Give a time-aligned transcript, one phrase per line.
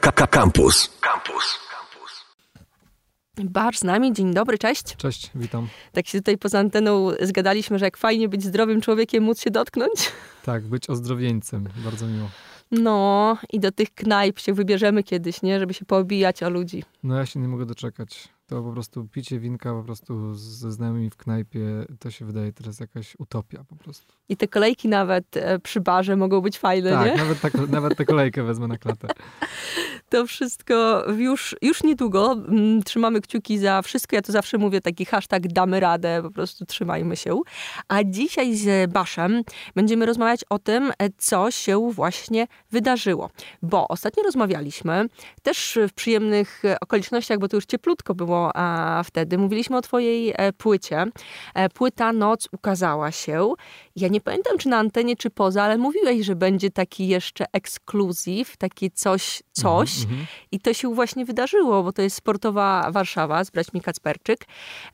[0.00, 0.90] Campus.
[1.00, 1.58] Campus.
[3.36, 4.96] Bar z nami, dzień dobry, cześć.
[4.96, 5.68] Cześć, witam.
[5.92, 10.12] Tak się tutaj poza anteną zgadaliśmy, że jak fajnie być zdrowym człowiekiem, móc się dotknąć.
[10.44, 12.28] Tak, być ozdrowieńcem, bardzo miło.
[12.70, 15.60] No i do tych knajp się wybierzemy kiedyś, nie?
[15.60, 16.84] Żeby się poobijać o ludzi.
[17.02, 18.28] No ja się nie mogę doczekać.
[18.46, 22.80] To po prostu picie winka po prostu ze znajomymi w knajpie, to się wydaje teraz
[22.80, 24.14] jakaś utopia po prostu.
[24.28, 27.16] I te kolejki nawet e, przy barze mogą być fajne, tak, nie?
[27.16, 29.08] Nawet, tak, nawet tę kolejkę wezmę na klatę.
[30.08, 32.32] To wszystko już, już niedługo.
[32.32, 34.16] Mm, Trzymamy kciuki za wszystko.
[34.16, 37.40] Ja to zawsze mówię, taki hashtag damy radę, po prostu trzymajmy się.
[37.88, 39.42] A dzisiaj z Baszem
[39.74, 43.30] będziemy rozmawiać o tym, e, co się właśnie wydarzyło.
[43.62, 45.06] Bo ostatnio rozmawialiśmy,
[45.42, 49.38] też w przyjemnych e, okolicznościach, bo to już cieplutko było a wtedy.
[49.38, 51.04] Mówiliśmy o twojej e, płycie.
[51.54, 53.52] E, Płyta Noc ukazała się.
[53.96, 58.56] Ja nie pamiętam, czy na antenie, czy poza, ale mówiłeś, że będzie taki jeszcze ekskluzyw,
[58.56, 60.02] taki coś, coś.
[60.02, 60.26] Mhm.
[60.52, 64.40] I to się właśnie wydarzyło, bo to jest sportowa Warszawa z braćmi Kacperczyk.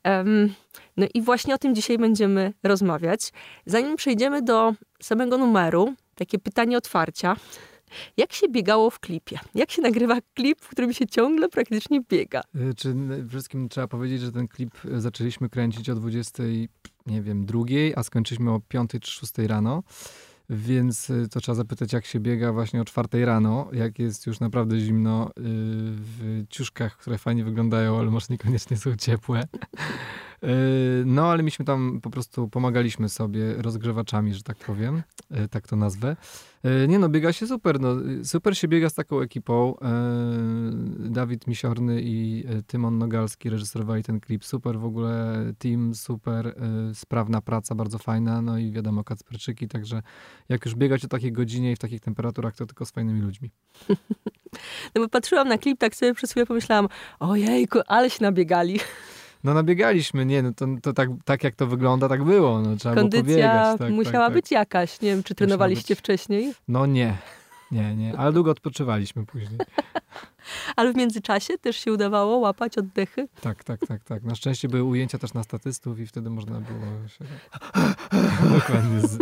[0.03, 0.55] Em,
[0.97, 3.33] no i właśnie o tym dzisiaj będziemy rozmawiać.
[3.67, 7.37] Zanim przejdziemy do samego numeru, takie pytanie otwarcia.
[8.17, 9.39] Jak się biegało w klipie?
[9.55, 12.41] Jak się nagrywa klip, w którym się ciągle praktycznie biega?
[12.71, 12.95] Y, Czy
[13.29, 16.43] wszystkim trzeba powiedzieć, że ten klip y, zaczęliśmy kręcić o 20,
[17.07, 19.83] nie wiem, drugiej, a skończyliśmy o 5 czy 6 rano.
[20.51, 24.41] Więc y, to trzeba zapytać, jak się biega właśnie o 4 rano, jak jest już
[24.41, 29.43] naprawdę zimno w ciuszkach, które fajnie wyglądają, ale może niekoniecznie są ciepłe.
[30.45, 35.03] Y, No, ale myśmy tam po prostu pomagaliśmy sobie rozgrzewaczami, że tak powiem,
[35.45, 36.17] y, tak to nazwę.
[36.85, 37.81] Y, Nie no, biega się super.
[37.81, 39.75] No, super się biega z taką ekipą.
[40.99, 44.45] Dawid Misiorny i Tymon Nogalski reżyserowali ten klip.
[44.45, 46.55] Super w ogóle team, super
[46.95, 48.43] sprawna praca, bardzo fajna.
[48.43, 50.03] No i wiadomo, Kacperczyki, także
[50.49, 53.51] jak już biegać o takiej godzinie i w takich temperaturach, to tylko z fajnymi ludźmi.
[54.95, 56.89] No bo patrzyłam na klip, tak sobie przez chwilę pomyślałam,
[57.21, 58.81] ojejku, ale się nabiegali.
[59.45, 62.61] No nabiegaliśmy, nie, no to, to tak, tak jak to wygląda, tak było.
[62.61, 63.79] No, trzeba było Kondycja pobiegać.
[63.79, 64.35] Tak, musiała tak, tak.
[64.35, 65.01] być jakaś.
[65.01, 67.17] Nie wiem, czy trenowaliście wcześniej, No nie,
[67.71, 69.61] nie, nie, ale długo odpoczywaliśmy później.
[70.77, 73.29] ale w międzyczasie też się udawało łapać oddechy.
[73.41, 74.23] Tak, tak, tak, tak.
[74.23, 77.25] Na szczęście były ujęcia też na statystów i wtedy można było się...
[78.59, 79.01] Dokładnie.
[79.01, 79.19] Z...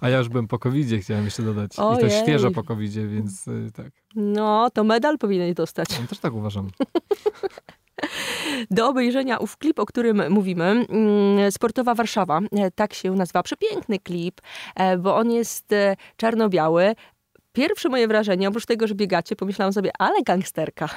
[0.00, 1.72] A ja już byłem po covid chciałem jeszcze dodać.
[1.72, 2.10] I to Ojej.
[2.22, 3.92] świeżo po covid więc y, tak.
[4.14, 5.88] No, to medal powinieneś dostać.
[6.00, 6.70] Ja też tak uważam.
[8.70, 13.42] Do obejrzenia ów klip, o którym mówimy, mm, Sportowa Warszawa, e, tak się nazywa.
[13.42, 14.40] Przepiękny klip,
[14.74, 16.94] e, bo on jest e, czarno-biały.
[17.52, 20.88] Pierwsze moje wrażenie, oprócz tego, że biegacie, pomyślałam sobie, ale gangsterka.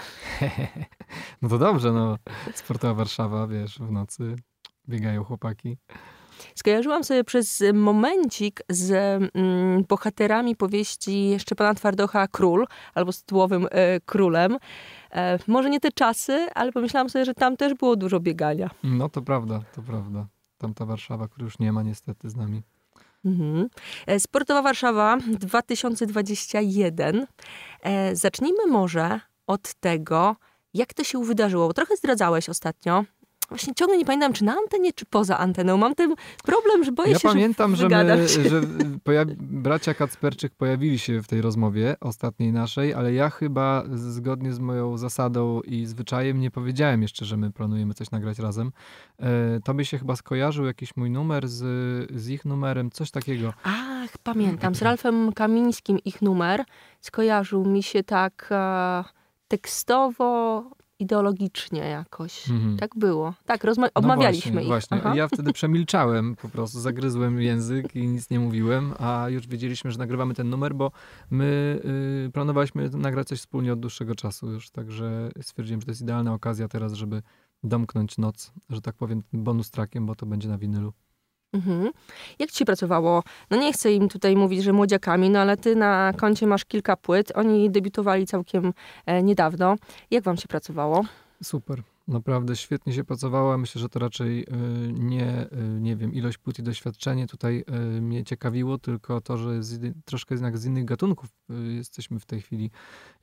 [1.41, 2.17] No to dobrze, no.
[2.53, 4.35] Sportowa Warszawa, wiesz, w nocy
[4.89, 5.77] biegają chłopaki.
[6.55, 13.99] Skojarzyłam sobie przez momencik z mm, bohaterami powieści Szczepana Twardocha Król, albo z tytułowym e,
[13.99, 14.57] królem.
[15.11, 18.69] E, może nie te czasy, ale pomyślałam sobie, że tam też było dużo biegania.
[18.83, 20.27] No to prawda, to prawda.
[20.57, 22.61] Tamta Warszawa, której już nie ma niestety z nami.
[23.25, 23.69] Mhm.
[24.07, 27.27] E, Sportowa Warszawa 2021.
[27.83, 30.35] E, zacznijmy może od tego,
[30.73, 31.67] jak to się wydarzyło.
[31.67, 33.05] Bo trochę zdradzałeś ostatnio.
[33.49, 35.77] Właśnie ciągle nie pamiętam, czy na antenie, czy poza anteną.
[35.77, 38.61] Mam ten problem, że boję Ja się, pamiętam, że wygadam my, że
[39.05, 44.59] pojawi- bracia Kacperczyk pojawili się w tej rozmowie ostatniej naszej, ale ja chyba zgodnie z
[44.59, 48.71] moją zasadą i zwyczajem nie powiedziałem jeszcze, że my planujemy coś nagrać razem.
[49.19, 51.61] E, to by się chyba skojarzył jakiś mój numer z,
[52.21, 53.53] z ich numerem, coś takiego.
[53.63, 54.75] Ach, pamiętam.
[54.75, 56.63] Z Ralfem Kamińskim ich numer
[57.01, 59.03] skojarzył mi się tak e,
[59.47, 60.63] tekstowo,
[60.99, 62.49] ideologicznie jakoś.
[62.49, 62.77] Mhm.
[62.77, 63.33] Tak było.
[63.45, 65.03] Tak, rozma- No obmawialiśmy właśnie, ich.
[65.03, 65.17] Właśnie.
[65.17, 69.97] Ja wtedy przemilczałem, po prostu zagryzłem język i nic nie mówiłem, a już wiedzieliśmy, że
[69.97, 70.91] nagrywamy ten numer, bo
[71.31, 71.79] my
[72.27, 76.33] y, planowaliśmy nagrać coś wspólnie od dłuższego czasu już, także stwierdziłem, że to jest idealna
[76.33, 77.21] okazja teraz, żeby
[77.63, 80.93] domknąć noc, że tak powiem, bonus trackiem, bo to będzie na winylu.
[81.53, 81.91] Mhm.
[82.39, 83.23] Jak ci pracowało?
[83.49, 86.95] No nie chcę im tutaj mówić, że młodziakami, no ale ty na koncie masz kilka
[86.97, 87.31] płyt.
[87.35, 88.73] Oni debiutowali całkiem
[89.05, 89.75] e, niedawno.
[90.11, 91.05] Jak wam się pracowało?
[91.43, 91.81] Super.
[92.09, 93.57] Naprawdę świetnie się pracowało.
[93.57, 94.45] Myślę, że to raczej y,
[94.93, 97.63] nie, y, nie wiem, ilość płyt i doświadczenie tutaj
[97.97, 101.29] y, mnie ciekawiło, tylko to, że z, troszkę jednak z innych gatunków
[101.75, 102.71] jesteśmy w tej chwili.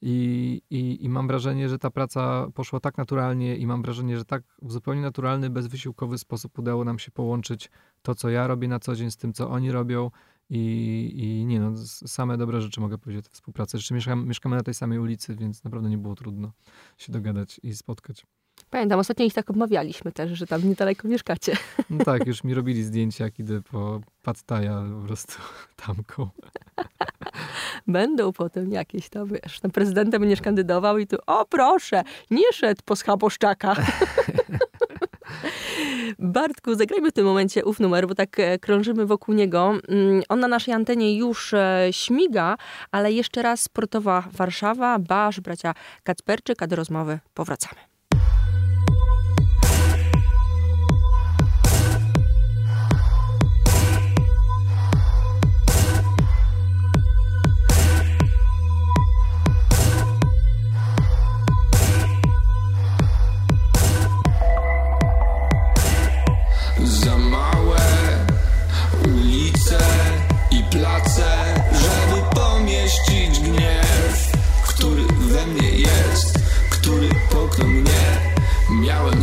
[0.02, 4.24] I, i, I mam wrażenie, że ta praca poszła tak naturalnie i mam wrażenie, że
[4.24, 7.70] tak w zupełnie naturalny, bezwysiłkowy sposób udało nam się połączyć
[8.02, 10.10] to, co ja robię na co dzień z tym, co oni robią.
[10.50, 13.76] I, I nie no, same dobre rzeczy mogę powiedzieć o współpracy.
[13.76, 16.52] Jeszcze mieszkamy, mieszkamy na tej samej ulicy, więc naprawdę nie było trudno
[16.98, 18.26] się dogadać i spotkać.
[18.70, 21.56] Pamiętam, ostatnio ich tak obmawialiśmy też, że tam niedaleko mieszkacie.
[21.90, 25.32] No tak, już mi robili zdjęcia, jak idę po Pattaja po prostu
[25.86, 26.28] tamką.
[27.86, 32.82] Będą potem jakieś tam, wiesz, na prezydenta będziesz kandydował i tu, o proszę, nie szedł
[32.84, 33.76] po schaboszczaka.
[36.18, 39.74] Bartku, zagrajmy w tym momencie ów numer, bo tak e, krążymy wokół niego.
[39.88, 42.56] Mm, on na naszej antenie już e, śmiga,
[42.90, 45.74] ale jeszcze raz sportowa Warszawa, Basz, bracia
[46.04, 47.95] Kacperczyk, a do rozmowy powracamy.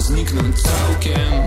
[0.04, 1.44] Zniknąć całkiem,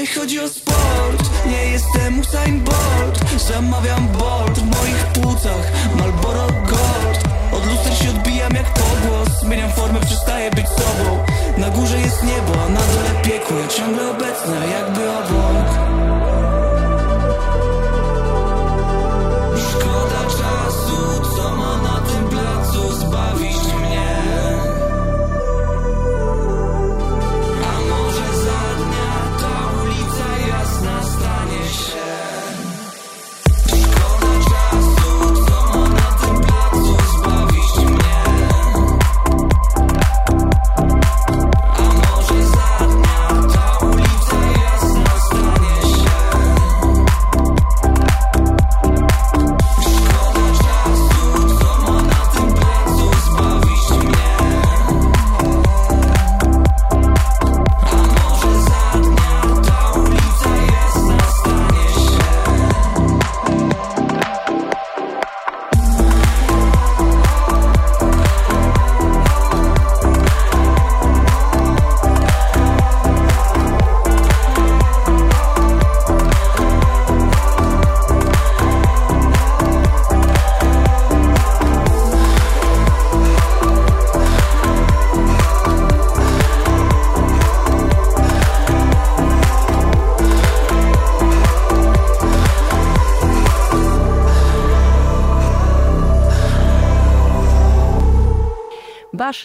[0.00, 1.30] nie chodzi o sport.
[1.46, 3.42] Nie jestem Usain Bolt.
[3.48, 5.72] Zamawiam Bolt w moich płucach.
[5.96, 7.18] Marlboro Gold.
[7.52, 9.28] Od luster się odbijam jak pogłos.
[9.40, 11.24] Zmieniam formę, przestaję być sobą.
[11.58, 13.58] Na górze jest niebo, a na dole piekło.
[13.58, 15.89] Ja ciągle obecny, a jakby obok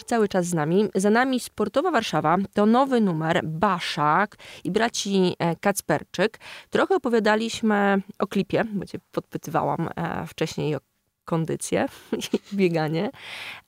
[0.06, 0.88] cały czas z nami.
[0.94, 2.36] Za nami Sportowa Warszawa.
[2.54, 6.38] To nowy numer Baszak i braci e, Kacperczyk.
[6.70, 10.78] Trochę opowiadaliśmy o klipie, bo cię podpytywałam e, wcześniej o
[11.24, 11.86] kondycję
[12.52, 13.10] i bieganie,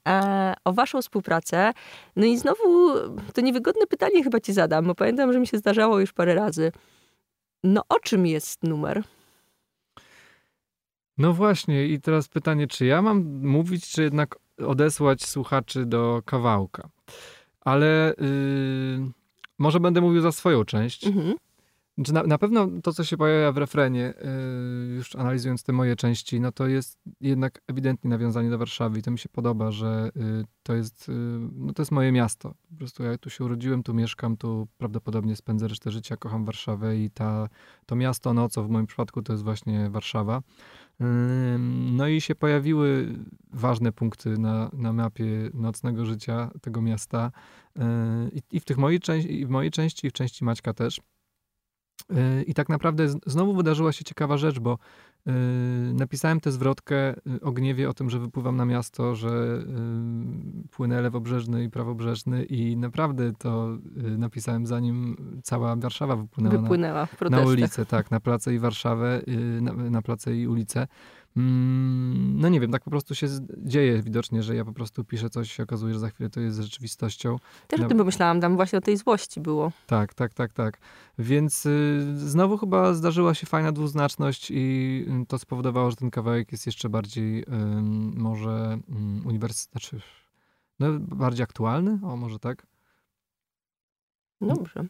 [0.09, 1.73] e, o waszą współpracę.
[2.17, 2.95] No i znowu
[3.35, 6.73] to niewygodne pytanie chyba ci zadam, bo pamiętam, że mi się zdarzało już parę razy.
[7.65, 9.03] No o czym jest numer?
[11.19, 16.89] No właśnie, i teraz pytanie, czy ja mam mówić, czy jednak odesłać słuchaczy do kawałka?
[17.61, 19.11] Ale yy,
[19.59, 21.07] może będę mówił za swoją część.
[21.07, 21.35] Mhm.
[21.99, 24.15] Znaczy na, na pewno to, co się pojawia w refrenie,
[24.89, 29.03] yy, już analizując te moje części, no to jest jednak ewidentnie nawiązanie do Warszawy i
[29.03, 31.15] to mi się podoba, że yy, to jest, yy,
[31.53, 32.55] no to jest moje miasto.
[32.71, 36.99] Po prostu ja tu się urodziłem, tu mieszkam, tu prawdopodobnie spędzę resztę życia, kocham Warszawę
[36.99, 37.49] i ta,
[37.87, 40.43] to miasto noco w moim przypadku to jest właśnie Warszawa.
[41.93, 43.15] No i się pojawiły
[43.53, 47.31] ważne punkty na, na mapie nocnego życia tego miasta
[47.79, 47.85] Yy,
[48.33, 51.01] i, i w tych mojej części, i w mojej części, i w części Maćka też.
[52.11, 54.79] Yy, I tak naprawdę znowu wydarzyła się ciekawa rzecz, bo
[55.27, 55.35] Yy,
[55.95, 59.63] napisałem tę zwrotkę yy, o gniewie, o tym, że wypływam na miasto, że
[60.71, 63.79] płynę lewobrzeżny i prawobrzeżny i naprawdę to
[64.19, 69.23] napisałem zanim cała Warszawa wypłynęła, Wypłynęła na, na ulicę, tak, na place i Warszawę,
[69.61, 70.87] na, na place i ulicę.
[71.37, 73.27] Mm, No nie wiem, tak po prostu się
[73.59, 76.59] dzieje widocznie, że ja po prostu piszę coś, się okazuje, że za chwilę to jest
[76.61, 77.37] rzeczywistością.
[77.69, 77.89] Też o No.
[77.89, 79.73] tym pomyślałam, tam właśnie o tej złości było.
[79.87, 80.79] Tak, tak, tak, tak.
[81.19, 86.53] Więc y, znowu chyba zdarzyła się fajna dwuznaczność i y, to spowodowało, że ten kawałek
[86.53, 90.01] jest jeszcze bardziej ym, może um, uniwersytecki, znaczy
[90.81, 92.67] no, bardziej aktualny, o może tak.
[94.41, 94.85] Dobrze.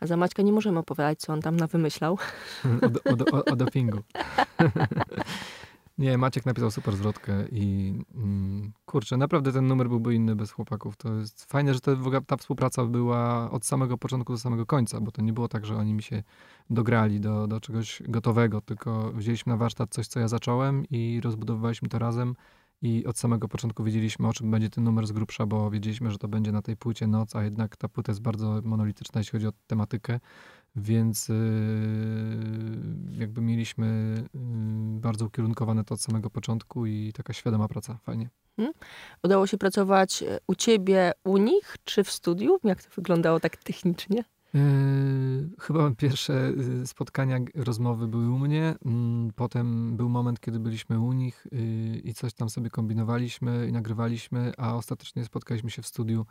[0.00, 2.18] A za Maćka nie możemy opowiadać, co on tam nawymyślał.
[2.82, 3.98] o, do- o, do- o, o dopingu.
[5.98, 10.96] Nie, Maciek napisał super zwrotkę i mm, kurczę, naprawdę ten numer byłby inny bez chłopaków.
[10.96, 11.80] To jest fajne, że
[12.26, 15.76] ta współpraca była od samego początku do samego końca, bo to nie było tak, że
[15.76, 16.22] oni mi się
[16.70, 21.88] dograli do, do czegoś gotowego, tylko wzięliśmy na warsztat coś, co ja zacząłem i rozbudowywaliśmy
[21.88, 22.34] to razem
[22.82, 26.18] i od samego początku wiedzieliśmy, o czym będzie ten numer z grubsza, bo wiedzieliśmy, że
[26.18, 29.46] to będzie na tej płycie noc, a jednak ta płyta jest bardzo monolityczna, jeśli chodzi
[29.46, 30.20] o tematykę,
[30.78, 31.36] więc yy,
[33.18, 34.40] jakby mieliśmy yy,
[35.00, 38.28] bardzo ukierunkowane to od samego początku i taka świadoma praca, fajnie.
[39.22, 42.58] Udało się pracować e, u ciebie, u nich, czy w studiu?
[42.64, 44.24] Jak to wyglądało tak technicznie?
[44.54, 44.60] Yy,
[45.60, 46.52] chyba pierwsze
[46.84, 48.74] spotkania, rozmowy były u mnie.
[48.84, 53.72] Mm, Potem był moment, kiedy byliśmy u nich yy, i coś tam sobie kombinowaliśmy i
[53.72, 56.26] nagrywaliśmy, a ostatecznie spotkaliśmy się w studiu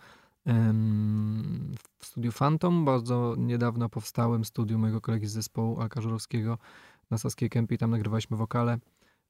[1.99, 6.57] w studiu Phantom, bardzo niedawno powstałym studiu mojego kolegi z zespołu Alka Żurowskiego
[7.11, 8.77] na Saskiej Kępie tam nagrywaliśmy wokale.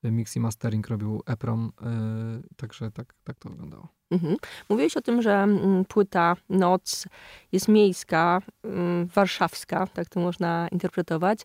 [0.03, 3.87] Mix i mastering robił Eprom, yy, także tak, tak to wyglądało.
[4.11, 4.35] Mhm.
[4.69, 7.07] Mówiłeś o tym, że mm, płyta Noc
[7.51, 11.39] jest miejska, mm, warszawska, tak to można interpretować.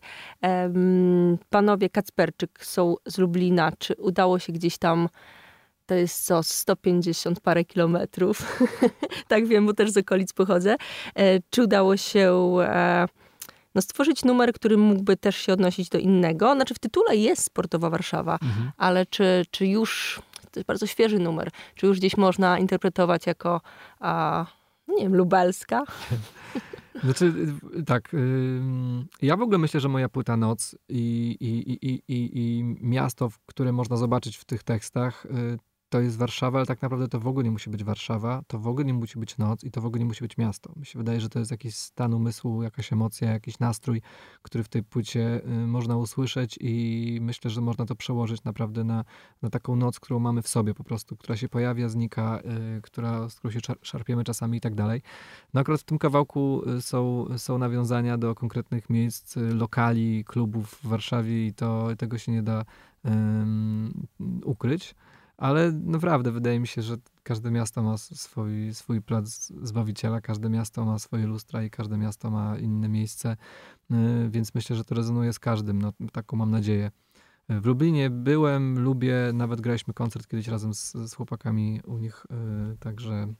[1.49, 3.71] Panowie Kacperczyk są z Lublina.
[3.79, 5.09] Czy udało się gdzieś tam,
[5.93, 8.61] to jest co, 150 parę kilometrów,
[9.27, 10.75] tak wiem, bo też z okolic pochodzę.
[11.15, 13.07] E, Czy udało się e,
[13.75, 16.53] no, stworzyć numer, który mógłby też się odnosić do innego?
[16.55, 18.39] Znaczy w tytule jest Sportowa Warszawa,
[18.77, 20.21] ale czy, czy już,
[20.51, 23.61] to jest bardzo świeży numer, czy już gdzieś można interpretować jako,
[23.99, 24.45] a,
[24.87, 25.83] no nie wiem, lubelska?
[27.03, 27.33] Znaczy,
[27.85, 28.11] tak.
[29.21, 33.71] Ja w ogóle myślę, że moja płyta Noc i, i, i, i, i, miasto, które
[33.71, 35.59] można zobaczyć w tych tekstach, y,
[35.93, 38.67] to jest Warszawa, ale tak naprawdę to w ogóle nie musi być Warszawa, to w
[38.67, 40.73] ogóle nie musi być noc i to w ogóle nie musi być miasto.
[40.75, 44.01] Mi się wydaje, że to jest jakiś stan umysłu, jakaś emocja, jakiś nastrój,
[44.41, 49.05] który w tej płycie y, można usłyszeć i myślę, że można to przełożyć naprawdę na,
[49.41, 52.39] na taką noc, którą mamy w sobie po prostu, która się pojawia, znika,
[52.77, 55.01] y, która, z którą się szarpiemy czasami i tak dalej.
[55.53, 60.87] No akurat w tym kawałku y, są, są nawiązania do konkretnych miejsc, lokali, klubów w
[60.87, 62.65] Warszawie i to tego się nie da
[64.43, 64.95] ukryć.
[65.37, 70.85] Ale naprawdę wydaje mi się, że każde miasto ma swój, swój plac Zbawiciela, każde miasto
[70.85, 73.37] ma swoje lustra i każde miasto ma inne miejsce,
[73.91, 76.91] y, więc myślę, że to rezonuje z każdym, no, taką mam nadzieję.
[77.51, 82.25] Y, W Lublinie byłem, lubię, nawet graliśmy koncert kiedyś razem z, z chłopakami u nich,
[82.73, 83.33] y, także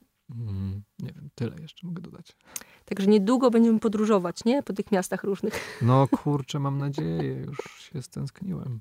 [1.00, 2.38] nie wiem, tyle jeszcze mogę dodać.
[2.86, 4.64] Także niedługo będziemy podróżować, nie?
[4.64, 5.54] Po tych miastach różnych.
[5.82, 8.80] No kurczę, mam nadzieję, już się stęskniłem.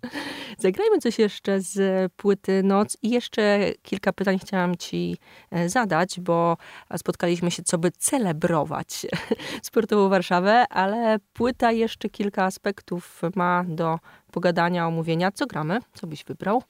[0.59, 5.17] Zagrajmy coś jeszcze z płyty Noc i jeszcze kilka pytań chciałam ci
[5.51, 6.57] e, zadać, bo
[6.97, 9.07] spotkaliśmy się, co by celebrować
[9.63, 13.99] sportową Warszawę, ale płyta jeszcze kilka aspektów ma do
[14.33, 15.33] pogadania, omówienia.
[15.33, 15.79] Co gramy?
[15.95, 16.63] Co byś wybrał?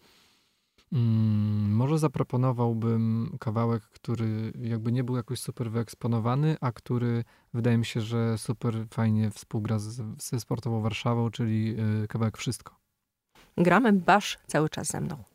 [0.92, 7.84] Mm, może zaproponowałbym kawałek, który jakby nie był jakoś super wyeksponowany, a który wydaje mi
[7.84, 12.76] się, że super fajnie współgra z, ze sportową Warszawą, czyli y, kawałek Wszystko.
[13.56, 15.31] Gramy Basz cały czas ze mną.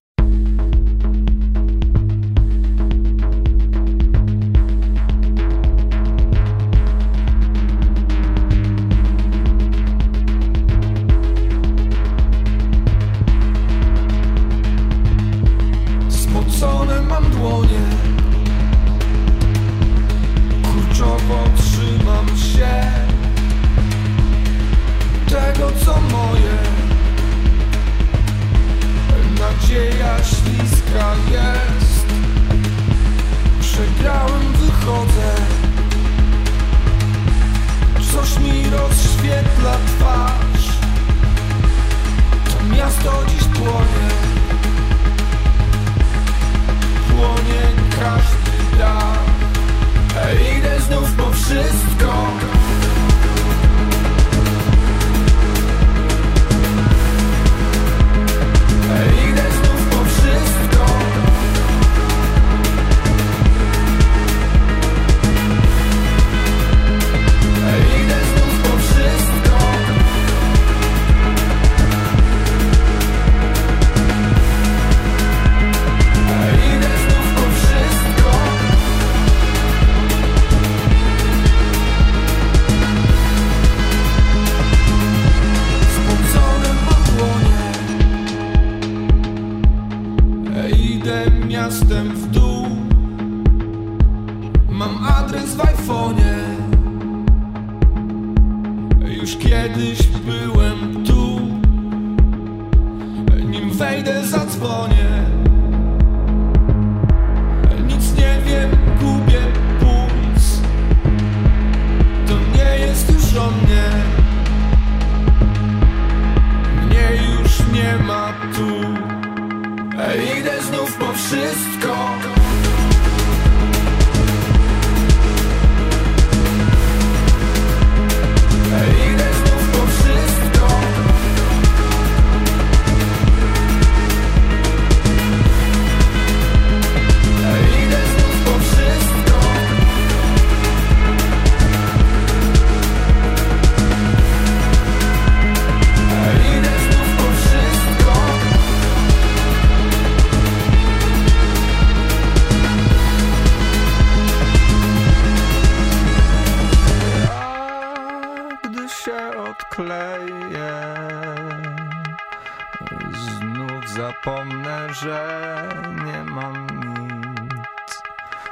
[163.97, 165.69] Zapomnę, że
[166.05, 168.01] nie mam nic.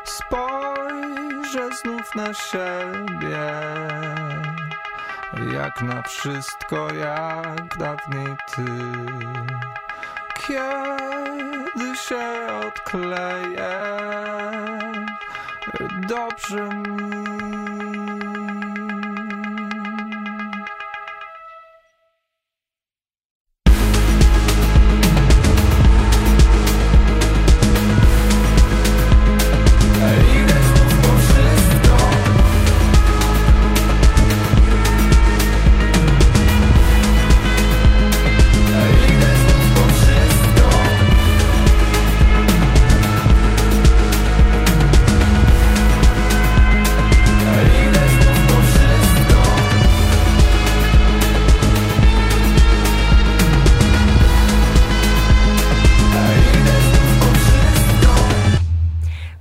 [0.03, 3.39] Spojrzę znów na siebie
[5.53, 8.65] Jak na wszystko, jak dawniej ty.
[10.47, 13.95] Kiedy się odkleję
[16.07, 17.24] Dobrze mi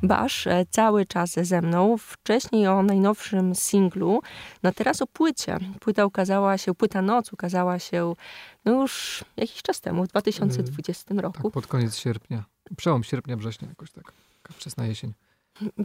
[0.05, 1.97] Basz e, cały czas ze mną.
[1.99, 4.23] Wcześniej o najnowszym singlu,
[4.63, 5.59] no teraz o płycie.
[5.81, 8.15] Płyta ukazała się, płyta Noc ukazała się
[8.65, 11.43] no już jakiś czas temu, w 2020 roku.
[11.43, 12.45] Tak, pod koniec sierpnia.
[12.77, 14.13] Przełom sierpnia, września, jakoś tak.
[14.53, 15.13] Wczesna jesień.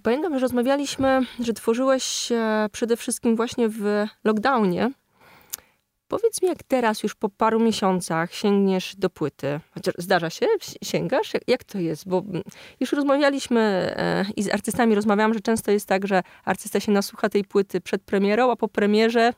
[0.03, 2.29] Pamiętam, że rozmawialiśmy, że tworzyłeś
[2.71, 4.91] przede wszystkim właśnie w lockdownie.
[6.09, 9.59] Powiedz mi, jak teraz już po paru miesiącach sięgniesz do płyty?
[9.73, 10.45] Chociaż zdarza się?
[10.61, 11.33] Si- Sięgasz?
[11.33, 12.07] Jak, jak to jest?
[12.07, 12.43] Bo mm,
[12.79, 13.59] już rozmawialiśmy
[13.97, 17.81] e, i z artystami rozmawiałam, że często jest tak, że artysta się nasłucha tej płyty
[17.81, 19.33] przed premierą, a po premierze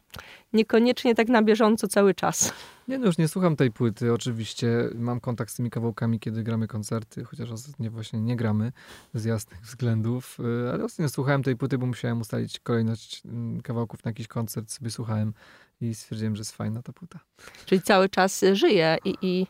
[0.54, 2.54] niekoniecznie tak na bieżąco cały czas.
[2.92, 4.90] Nie no, już nie słucham tej płyty, oczywiście.
[4.96, 8.72] Mam kontakt z tymi kawałkami, kiedy gramy koncerty, chociaż ostatnio właśnie nie gramy
[9.14, 14.06] z jasnych względów, y, ale ostatnio słuchałem tej płyty, bo musiałem ustalić kolejność mm, kawałków
[14.06, 15.34] na jakiś koncert, sobie słuchałem
[15.82, 17.20] i stwierdziłem, że jest fajna ta płyta.
[17.66, 19.48] Czyli cały czas e, żyje i, i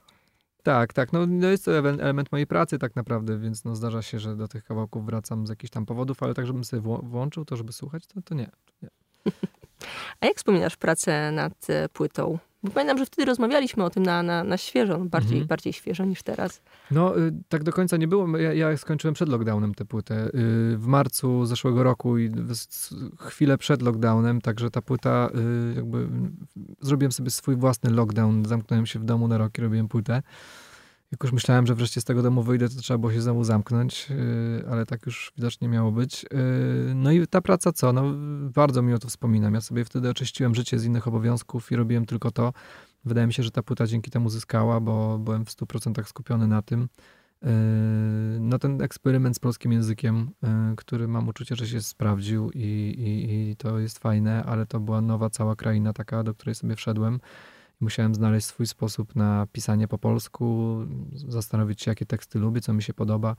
[0.63, 4.19] Tak, tak, no, no jest to element mojej pracy tak naprawdę, więc no zdarza się,
[4.19, 7.55] że do tych kawałków wracam z jakichś tam powodów, ale tak, żebym sobie włączył to,
[7.55, 8.51] żeby słuchać, to, to nie.
[10.19, 12.39] A jak wspominasz pracę nad e, płytą?
[12.63, 15.47] Bo pamiętam, że wtedy rozmawialiśmy o tym na, na, na świeżo, bardziej, Mhm.
[15.47, 16.61] bardziej świeżo niż teraz.
[16.91, 18.37] No, y, tak do końca nie było.
[18.37, 20.27] Ja, ja skończyłem przed lockdownem tę płytę.
[20.27, 20.31] y,
[20.77, 22.31] W marcu zeszłego roku i
[23.19, 25.29] chwilę przed lockdownem, także ta płyta,
[25.71, 26.35] y, jakby mm,
[26.81, 28.45] zrobiłem sobie swój własny lockdown.
[28.45, 30.21] Zamknąłem się w domu na rok i robiłem płytę.
[31.11, 34.07] Jak już myślałem, że wreszcie z tego domu wyjdę, to trzeba było się znowu zamknąć,
[34.11, 36.25] y, ale tak już widocznie miało być.
[36.89, 37.93] Y, No i ta praca co?
[37.93, 38.03] No,
[38.53, 39.53] bardzo mi o to wspominam.
[39.53, 42.53] Ja sobie wtedy oczyściłem życie z innych obowiązków i robiłem tylko to.
[43.05, 46.61] Wydaje mi się, że ta płyta dzięki temu zyskała, bo byłem w 100% skupiony na
[46.61, 46.89] tym.
[47.41, 47.49] Yy,
[48.39, 50.31] No ten eksperyment z polskim językiem,
[50.77, 55.01] który mam uczucie, że się sprawdził i, i, i to jest fajne, ale to była
[55.01, 57.19] nowa cała kraina taka, do której sobie wszedłem.
[57.81, 60.77] Musiałem znaleźć swój sposób na pisanie po polsku,
[61.27, 63.35] zastanowić się, jakie teksty lubię, co mi się podoba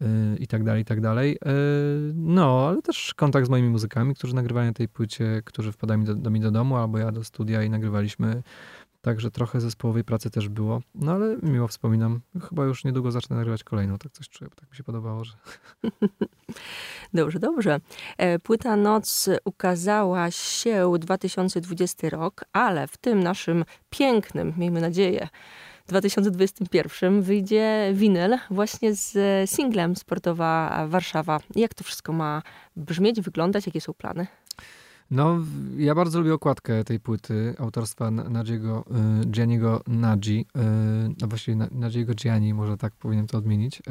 [0.00, 0.06] yy,
[0.38, 1.38] i tak dalej, i tak dalej.
[1.44, 6.04] Yy, No, ale też kontakt z moimi muzykami, którzy nagrywają na tej płycie, którzy wpadali
[6.04, 8.42] do, do mnie do domu, albo ja do studia i nagrywaliśmy
[9.06, 10.80] Także trochę zespołowej pracy też było.
[10.94, 12.20] No ale miło wspominam.
[12.48, 15.32] Chyba już niedługo zacznę nagrywać kolejną, tak coś czuję, bo tak mi się podobało, że
[17.14, 17.80] Dobrze, dobrze.
[18.18, 25.28] E, Płyta Noc ukazała się 2020 rok, ale w tym naszym pięknym, miejmy nadzieję,
[25.88, 29.16] 2021 wyjdzie winyl właśnie z
[29.50, 31.40] singlem Sportowa Warszawa.
[31.56, 32.42] Jak to wszystko ma
[32.76, 33.66] brzmieć, wyglądać?
[33.66, 34.26] Jakie są plany?
[35.10, 35.38] No,
[35.76, 38.84] ja bardzo lubię okładkę tej płyty autorstwa Na- Nadziego,
[39.22, 43.82] y, Gianniego Nadzi, y, no właściwie Na- Nadziego Gianni, może tak powinienem to odmienić.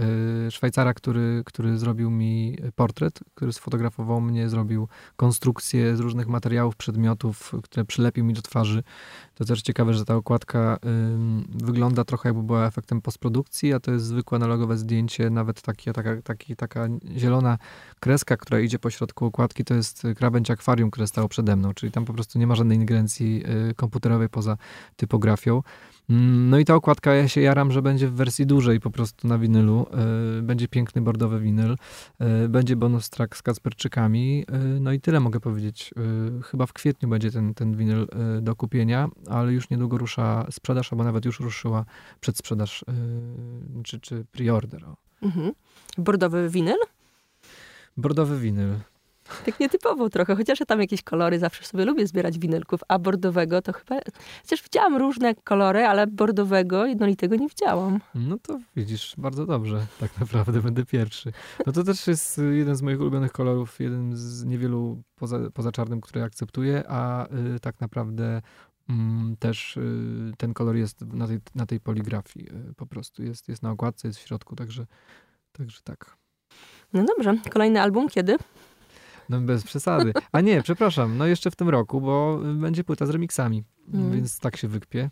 [0.48, 6.76] Y, Szwajcara, który, który zrobił mi portret, który sfotografował mnie, zrobił konstrukcję z różnych materiałów,
[6.76, 8.84] przedmiotów, które przylepił mi do twarzy.
[9.36, 10.80] To też ciekawe, że ta okładka
[11.50, 16.22] wygląda trochę jakby była efektem postprodukcji, a to jest zwykłe analogowe zdjęcie, nawet takie, taka,
[16.22, 17.58] taki, taka zielona
[18.00, 21.74] kreska, która idzie po środku okładki, to jest y, krawędź akwarium, które stało przede mną,
[21.74, 24.58] czyli tam po prostu nie ma żadnej ingerencji y, komputerowej poza
[24.96, 25.62] typografią.
[26.10, 29.28] Mm, No i ta okładka, ja się jaram, że będzie w wersji dużej po prostu
[29.28, 29.86] na winylu.
[30.40, 31.76] Y, Będzie piękny bordowy winyl,
[32.46, 34.46] y, będzie bonus track z Kacperczykami.
[34.78, 35.94] y, No i tyle mogę powiedzieć.
[36.44, 38.08] Chyba w kwietniu będzie ten, ten winyl
[38.42, 41.86] do kupienia, ale już niedługo rusza sprzedaż, albo nawet już ruszyła
[42.20, 42.86] przedsprzedaż
[43.84, 44.86] czy, czy preorder.
[45.22, 45.52] Mhm.
[45.98, 46.78] Bordowy winyl?
[47.98, 48.74] Bordowy winyl.
[49.46, 53.62] Tak nietypowo trochę, chociaż ja tam jakieś kolory zawsze sobie lubię zbierać winylków, a bordowego
[53.62, 54.00] to chyba...
[54.42, 58.00] Chociaż widziałam różne kolory, ale bordowego, jednolitego nie widziałam.
[58.16, 61.32] No to widzisz, bardzo dobrze, tak naprawdę będę pierwszy.
[61.66, 66.02] No to też jest jeden z moich ulubionych kolorów, jeden z niewielu poza, poza czarnym,
[66.02, 68.42] który akceptuję, a y, tak naprawdę
[68.90, 73.24] mm, też y, ten kolor jest na tej, na tej poligrafii y, po prostu.
[73.24, 74.86] Jest, jest na okładce, jest w środku, także,
[75.52, 76.18] także tak.
[76.94, 78.38] No dobrze, kolejny album kiedy?
[79.30, 80.14] No bez przesady.
[80.32, 84.12] A nie, przepraszam, no jeszcze w tym roku, bo będzie płyta z remixami, Mm.
[84.12, 85.10] więc tak się wykpię.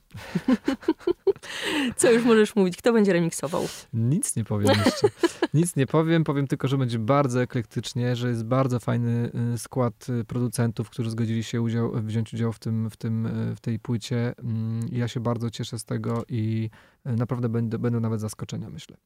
[1.96, 2.78] Co już możesz mówić?
[2.78, 3.68] Kto będzie remiksował?
[3.94, 5.08] Nic nie powiem jeszcze.
[5.54, 6.24] Nic nie powiem.
[6.24, 11.12] Powiem tylko, że będzie bardzo eklektycznie, że jest bardzo fajny y, skład y, producentów, którzy
[11.12, 14.34] zgodzili się udział, wziąć udział w, tym, w, tym, y, w tej płycie.
[14.40, 16.70] Mm, Ja się bardzo cieszę z tego i
[17.06, 18.98] naprawdę będą, będą nawet zaskoczenia, myślę.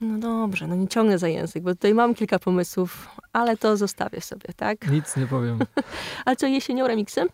[0.00, 4.20] No dobrze, no nie ciągnę za język, bo tutaj mam kilka pomysłów, ale to zostawię
[4.20, 4.90] sobie, tak?
[4.90, 5.58] Nic nie powiem.
[6.24, 7.26] Ale co, jesienią remiksy?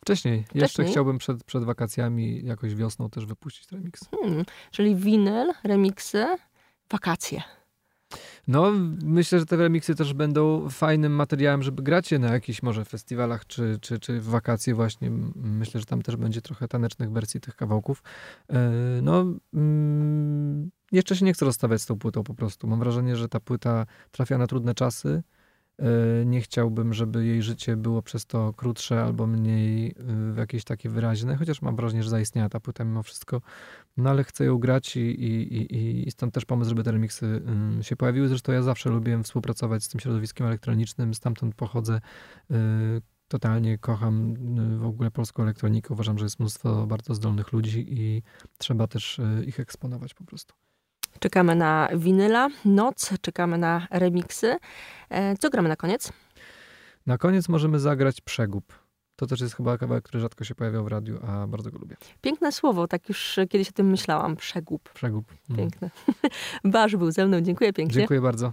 [0.00, 0.36] Wcześniej.
[0.38, 0.88] Jeszcze Wcześniej?
[0.88, 4.00] chciałbym przed, przed wakacjami, jakoś wiosną też wypuścić remix.
[4.20, 6.26] Hmm, czyli winyl, remiksy,
[6.90, 7.42] wakacje.
[8.48, 8.72] No,
[9.02, 13.46] myślę, że te remiksy też będą fajnym materiałem, żeby grać je na jakichś może festiwalach
[13.46, 15.10] czy, czy, czy w wakacje właśnie.
[15.36, 18.02] Myślę, że tam też będzie trochę tanecznych wersji tych kawałków.
[18.50, 18.70] E,
[19.02, 22.66] No, mm, jeszcze się nie chcę rozstawiać z tą płytą po prostu.
[22.66, 25.22] Mam wrażenie, że ta płyta trafia na trudne czasy.
[25.78, 30.88] E, Nie chciałbym, żeby jej życie było przez to krótsze albo mniej y, jakieś takie
[30.88, 33.42] wyraźne, chociaż mam wrażenie, że zaistniała ta płyta mimo wszystko.
[33.96, 37.82] No ale chcę ją grać i, i, i, stąd też pomysł, żeby te remiksy ym,
[37.82, 38.28] się pojawiły.
[38.28, 42.00] Zresztą ja zawsze lubiłem współpracować z tym środowiskiem elektronicznym, stamtąd pochodzę.
[42.50, 42.54] Y,
[43.28, 44.34] totalnie kocham
[44.78, 45.94] w ogóle polską elektronikę.
[45.94, 48.22] Uważam, że jest mnóstwo bardzo zdolnych ludzi i
[48.58, 50.54] trzeba też ich eksponować po prostu.
[51.18, 54.56] Czekamy na winyla, noc, czekamy na remiksy.
[55.10, 56.12] E, Co gramy na koniec?
[57.06, 58.72] Na koniec możemy zagrać Przegub.
[59.16, 61.96] To też jest chyba kawałek, który rzadko się pojawiał w radiu, a bardzo go lubię.
[62.20, 64.36] Piękne słowo, tak już kiedyś o tym myślałam.
[64.36, 64.92] Przegub.
[64.92, 65.32] Przegub.
[65.50, 65.56] Mm.
[65.58, 65.90] Piękne.
[66.64, 67.94] Basz był ze mną, dziękuję pięknie.
[67.94, 68.52] Dziękuję bardzo.